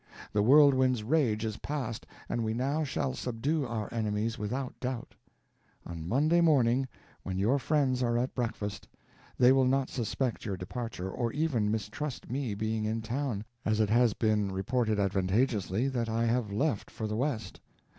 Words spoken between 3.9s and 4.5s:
enemies